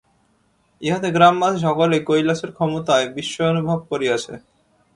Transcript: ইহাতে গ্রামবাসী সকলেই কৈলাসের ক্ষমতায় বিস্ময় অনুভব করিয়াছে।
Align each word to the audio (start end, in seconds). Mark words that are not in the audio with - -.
ইহাতে 0.81 1.09
গ্রামবাসী 1.15 1.57
সকলেই 1.65 2.01
কৈলাসের 2.07 2.51
ক্ষমতায় 2.53 3.07
বিস্ময় 3.15 3.51
অনুভব 3.53 3.79
করিয়াছে। 3.91 4.33